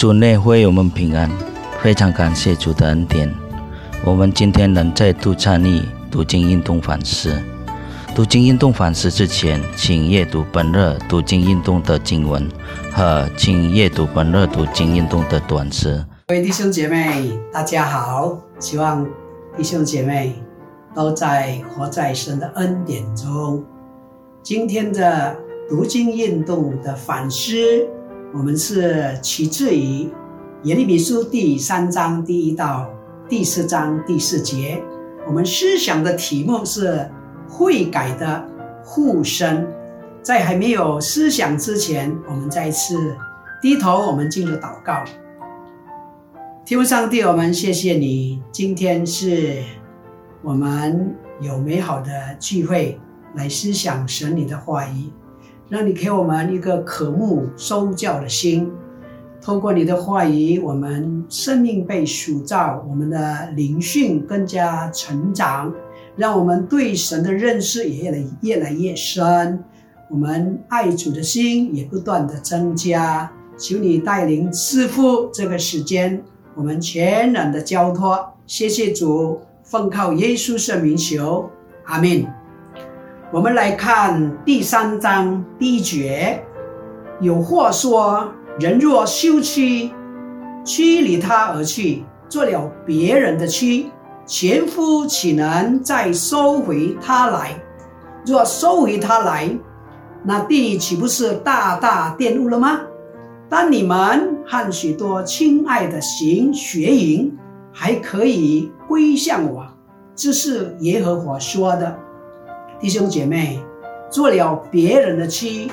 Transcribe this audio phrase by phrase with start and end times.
[0.00, 1.30] 主内会我们平安，
[1.82, 3.30] 非常感谢主的恩典。
[4.02, 7.38] 我们今天能再度参与读经运动反思。
[8.14, 12.48] 读经运动反思之前，请阅读本日读经运动的经文
[12.90, 16.02] 和请阅读本日读经运动的短诗。
[16.28, 18.38] 各位弟兄姐妹，大家好！
[18.58, 19.06] 希望
[19.54, 20.34] 弟兄姐妹
[20.94, 23.62] 都在活在神的恩典中。
[24.42, 25.36] 今天的
[25.68, 27.86] 读经运动的反思。
[28.32, 30.08] 我们是取自于
[30.62, 32.88] 耶利米书第三章第一到
[33.28, 34.80] 第四章第四节。
[35.26, 37.10] 我们思想的题目是
[37.48, 38.48] 悔改的
[38.84, 39.66] 护身。
[40.22, 43.16] 在还没有思想之前，我们再次
[43.60, 45.02] 低头，我们进入祷告。
[46.64, 49.60] 天父上帝，我们谢谢你，今天是
[50.40, 53.00] 我们有美好的聚会
[53.34, 55.10] 来思想神你的话语。
[55.70, 58.68] 让你给我们一个渴慕收教的心，
[59.40, 65.72] 透过你的话语，我们生命被塑造，我们的灵性更加成长，
[66.16, 69.62] 让我们对神的认识也越来越来越深，
[70.10, 73.30] 我们爱主的心也不断的增加。
[73.56, 76.20] 求你带领师傅这个时间，
[76.56, 78.18] 我们全然的交托。
[78.44, 81.48] 谢谢主，奉靠耶稣圣名求，
[81.84, 82.39] 阿门。
[83.32, 86.42] 我们来看第三章第一节，
[87.20, 88.28] 有话说：
[88.58, 89.94] 人若休妻，
[90.64, 93.92] 妻离他而去，做了别人的妻，
[94.26, 97.52] 前夫岂能再收回他来？
[98.26, 99.48] 若收回他来，
[100.24, 102.80] 那地岂不是大大玷污了吗？
[103.48, 107.32] 当你们和许多亲爱的行学淫，
[107.72, 109.64] 还可以归向我，
[110.16, 111.96] 这是耶和华说的。
[112.80, 113.62] 弟兄姐妹，
[114.10, 115.70] 做了别人的妻，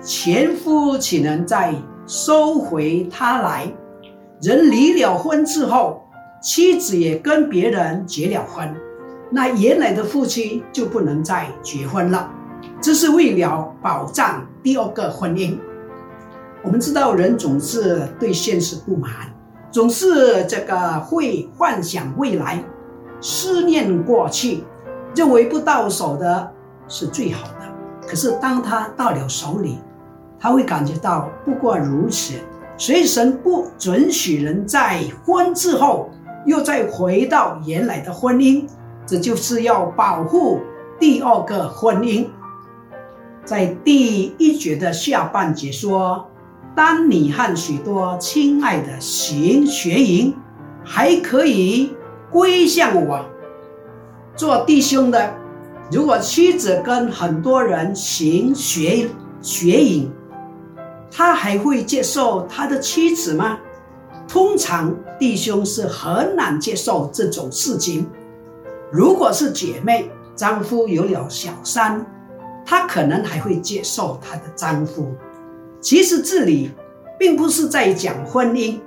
[0.00, 1.74] 前夫岂能再
[2.06, 3.66] 收回他来？
[4.40, 6.04] 人离了婚之后，
[6.40, 8.72] 妻子也跟别人结了婚，
[9.28, 12.30] 那原来的夫妻就不能再结婚了。
[12.80, 15.58] 这是为了保障第二个婚姻。
[16.62, 19.10] 我们知道，人总是对现实不满，
[19.72, 22.62] 总是这个会幻想未来，
[23.20, 24.62] 思念过去。
[25.16, 26.52] 认为不到手的
[26.86, 29.78] 是最好的，可是当他到了手里，
[30.38, 32.34] 他会感觉到不过如此。
[32.76, 36.10] 所以神不准许人在婚之后
[36.44, 38.66] 又再回到原来的婚姻，
[39.06, 40.60] 这就是要保护
[41.00, 42.26] 第二个婚姻。
[43.42, 46.28] 在第一节的下半节说
[46.76, 50.36] ：“当你和许多亲爱的行学营，
[50.84, 51.96] 还可以
[52.30, 53.24] 归向我。”
[54.36, 55.32] 做弟兄的，
[55.90, 59.08] 如果妻子跟很多人行学
[59.40, 60.12] 学淫，
[61.10, 63.58] 他还会接受他的妻子吗？
[64.28, 68.06] 通常弟兄是很难接受这种事情。
[68.92, 72.04] 如果是姐妹，丈夫有了小三，
[72.66, 75.14] 她可能还会接受她的丈夫。
[75.80, 76.72] 其实这里
[77.18, 78.78] 并不是在讲婚姻，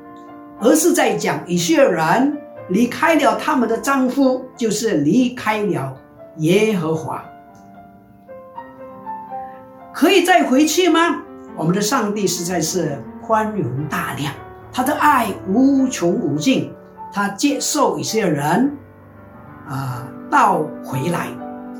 [0.60, 2.38] 而是在讲一些人。
[2.70, 5.96] 离开了他们的丈夫，就是离开了
[6.38, 7.24] 耶和华。
[9.94, 11.22] 可以再回去吗？
[11.58, 14.32] 我们的上帝实在是宽容大量，
[14.72, 16.72] 他的爱无穷无尽，
[17.12, 18.72] 他接受一些人
[19.68, 21.28] 啊，倒回来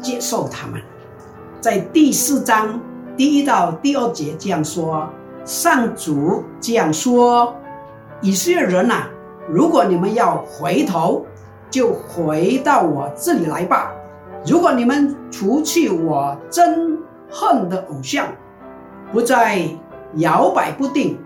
[0.02, 0.82] 接受他们。
[1.62, 2.80] 在第四章
[3.16, 5.08] 第一到第二节这样说：
[5.46, 7.56] 上主这样说，
[8.22, 9.08] 以色列人呐。
[9.50, 11.26] 如果你们要回头，
[11.72, 13.92] 就回到我这里来吧。
[14.46, 16.98] 如果你们除去我憎
[17.30, 18.28] 恨的偶像，
[19.12, 19.68] 不再
[20.16, 21.18] 摇摆不定，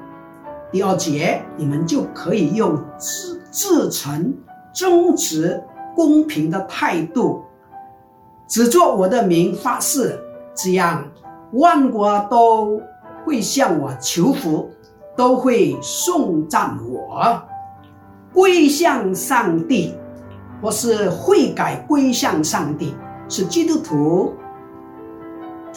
[0.72, 4.34] 第二节你们就可以用自自诚、
[4.74, 5.62] 忠直、
[5.94, 7.44] 公平的态度，
[8.48, 10.18] 只做我的名发誓，
[10.56, 11.04] 这样
[11.52, 12.82] 万国都
[13.26, 14.70] 会向我求福，
[15.16, 17.42] 都会颂赞我。
[18.34, 19.94] 归向上帝，
[20.62, 22.96] 或是悔改归向上帝，
[23.30, 24.34] 是基督徒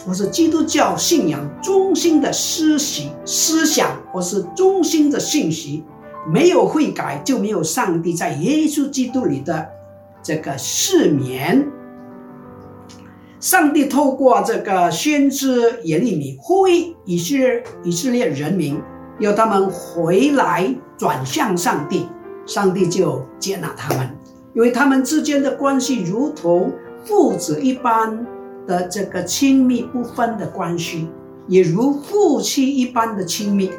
[0.05, 5.83] 或是基督教信仰中心的思想思想，或是中心的信息。
[6.29, 9.65] 没有悔改，就没有上帝在耶稣基督里的
[10.21, 11.65] 这个赦免。
[13.39, 18.81] 上帝透过这个先知耶利米呼吁以色列以色列人民，
[19.19, 22.07] 要他们回来转向上帝。
[22.47, 24.09] 上帝就接纳他们，
[24.55, 26.71] 因为他们之间的关系如同
[27.05, 28.25] 父子一般
[28.65, 31.07] 的这个亲密不分的关系，
[31.47, 33.69] 也如夫妻一般的亲密。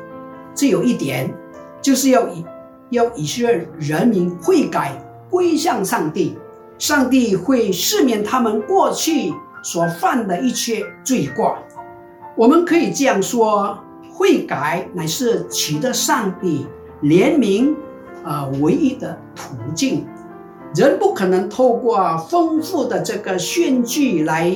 [0.55, 1.32] 只有一点，
[1.81, 2.44] 就是要以
[2.91, 4.93] 要以色列人民悔改
[5.31, 6.37] 归向上帝，
[6.79, 9.32] 上帝会赦免他们过去
[9.62, 11.56] 所犯的一切罪过。
[12.37, 13.79] 我们可以这样说：
[14.12, 16.67] 悔改乃是取得上帝
[17.03, 17.75] 怜悯
[18.28, 20.06] 啊唯一的途径。
[20.75, 24.52] 人不可能透过丰富的这个献祭来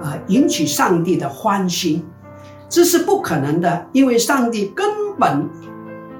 [0.00, 2.04] 啊引起上帝的欢心，
[2.68, 4.86] 这是不可能的，因为上帝根
[5.18, 5.48] 本。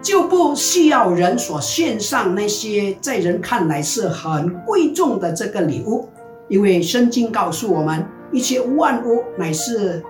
[0.03, 6.09] 就不需要人所献上那些在人看来是很贵重的这个礼物，
[6.47, 10.00] 因为圣经告诉我们，一切万物乃是，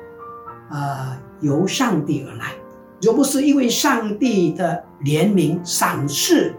[0.70, 2.52] 呃，由上帝而来。
[3.00, 6.54] 若不是因为上帝的怜悯赏赐，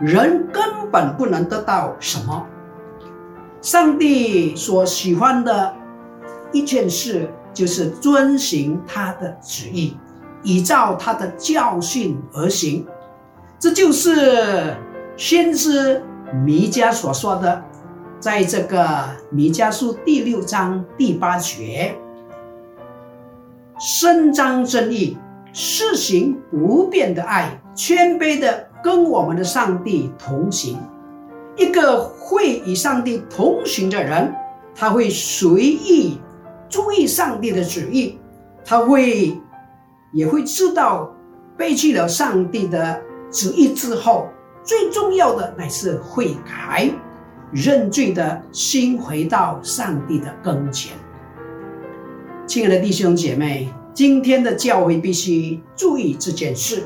[0.00, 2.46] 人根本不能得到什么。
[3.60, 5.74] 上帝所喜欢的
[6.52, 9.96] 一件事，就是遵行他的旨意。
[10.44, 12.86] 依照他的教训而行，
[13.58, 14.72] 这就是
[15.16, 16.00] 先知
[16.44, 17.60] 弥迦所说的，
[18.20, 21.98] 在这个弥迦书第六章第八节，
[23.80, 25.18] 伸张正义，
[25.52, 30.78] 施行不变的爱，谦卑的跟我们的上帝同行。
[31.56, 34.34] 一个会与上帝同行的人，
[34.74, 36.18] 他会随意
[36.68, 38.18] 注意上帝的旨意，
[38.64, 39.40] 他会。
[40.10, 41.14] 也会知道，
[41.54, 42.98] 背弃了上帝的
[43.30, 44.26] 旨意之后，
[44.64, 46.90] 最重要的乃是悔改、
[47.52, 50.96] 认罪的心回到上帝的跟前。
[52.46, 56.84] 亲爱的弟兄姐妹，今天的教会必须注意这件事，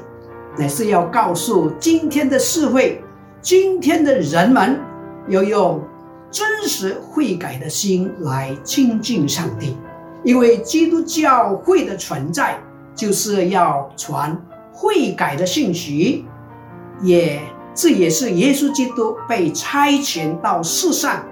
[0.58, 3.02] 乃是要告诉今天的社会、
[3.40, 4.80] 今天的人们，
[5.28, 5.82] 要用
[6.30, 9.76] 真实悔改的心来亲近上帝，
[10.22, 12.58] 因为基督教会的存在。
[12.94, 14.38] 就是要传
[14.70, 16.26] 悔改的信息，
[17.00, 17.40] 也
[17.74, 21.24] 这也是耶稣基督被差遣到世上，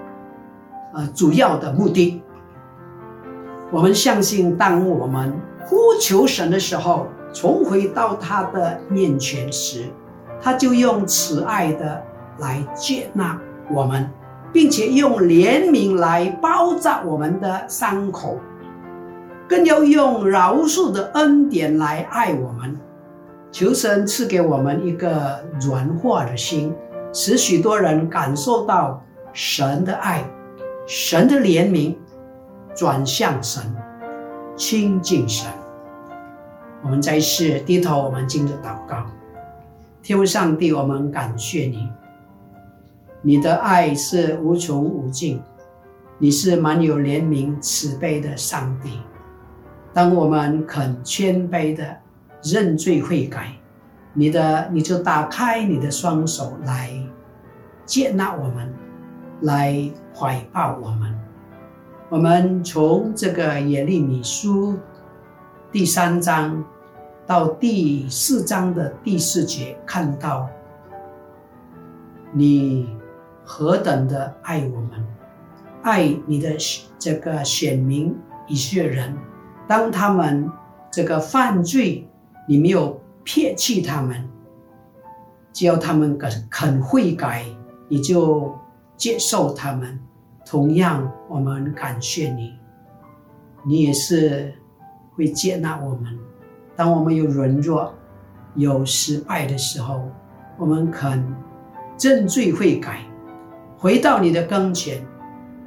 [0.95, 2.19] 呃，主要的目的。
[3.69, 9.85] 我们相信，当我们呼求神的时候，重回到他的面前时，
[10.41, 12.01] 他就用慈爱的
[12.39, 13.39] 来接纳
[13.69, 14.09] 我们，
[14.51, 18.39] 并且用怜悯来包扎我们的伤口。
[19.47, 22.79] 更要用饶恕的恩典来爱我们，
[23.51, 26.73] 求神赐给我们一个软化的心，
[27.11, 30.23] 使许多人感受到神的爱、
[30.87, 31.95] 神的怜悯，
[32.73, 33.61] 转向神，
[34.55, 35.51] 亲近神。
[36.83, 39.05] 我们在世低头，我们敬着祷告，
[40.01, 41.87] 天父上帝，我们感谢你，
[43.21, 45.41] 你的爱是无穷无尽，
[46.17, 48.99] 你是满有怜悯慈悲的上帝。
[49.93, 51.97] 当我们肯谦卑的
[52.43, 53.53] 认罪悔改，
[54.13, 56.91] 你的你就打开你的双手来
[57.85, 58.73] 接纳我们，
[59.41, 61.13] 来怀抱我们。
[62.09, 64.77] 我们从这个耶利米书
[65.71, 66.61] 第三章
[67.25, 70.49] 到第四章的第四节看到，
[72.33, 72.89] 你
[73.45, 75.07] 何等的爱我们，
[75.81, 76.57] 爱你的
[76.99, 78.13] 这个选民
[78.47, 79.17] 以色列人。
[79.65, 80.51] 当他们
[80.91, 82.05] 这个犯罪，
[82.45, 84.27] 你没有撇弃他们，
[85.53, 87.45] 只要他们肯肯悔改，
[87.87, 88.53] 你就
[88.97, 89.97] 接受他们。
[90.45, 92.53] 同样，我们感谢你，
[93.65, 94.53] 你也是
[95.15, 96.17] 会接纳我们。
[96.75, 97.93] 当我们有软弱、
[98.55, 100.09] 有失败的时候，
[100.57, 101.23] 我们肯
[101.99, 103.05] 认罪悔改，
[103.77, 105.05] 回到你的跟前，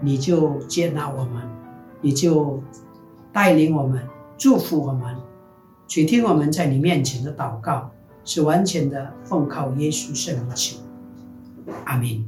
[0.01, 1.43] 你就接纳我们，
[2.01, 2.63] 你就。
[3.35, 4.01] 带领我们，
[4.39, 5.17] 祝福我们，
[5.89, 7.91] 去听我们在你面前的祷告，
[8.25, 10.77] 是完全的奉靠耶稣圣名求，
[11.85, 12.25] 阿门。